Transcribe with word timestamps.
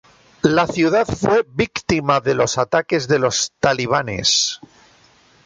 La 0.57 0.65
ciudad 0.65 1.05
fue 1.05 1.45
víctima 1.47 2.21
de 2.21 2.33
los 2.33 2.57
ataques 2.57 3.07
de 3.07 3.19
los 3.19 3.51
talibanes. 3.59 4.59